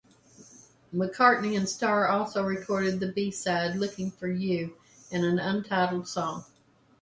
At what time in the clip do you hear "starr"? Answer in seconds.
1.69-2.07